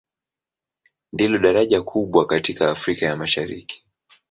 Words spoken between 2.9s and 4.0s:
ya Mashariki.